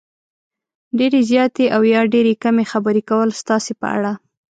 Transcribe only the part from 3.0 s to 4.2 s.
کول ستاسې په اړه